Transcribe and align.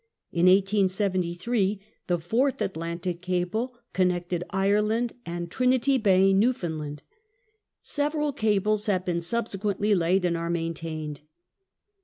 In 0.31 0.47
1873 0.47 1.79
the 2.07 2.17
fourth 2.17 2.59
Atlantic 2.59 3.21
cable 3.21 3.77
connected 3.93 4.43
Ireland 4.49 5.13
and 5.27 5.51
Trinity 5.51 5.99
Bay, 5.99 6.33
New 6.33 6.53
Foundland. 6.53 7.01
Several 7.83 8.33
cables 8.33 8.87
have 8.87 9.05
been 9.05 9.21
subsequently 9.21 9.93
laid, 9.93 10.25
and 10.25 10.35
are 10.35 10.49
maintained. 10.49 11.21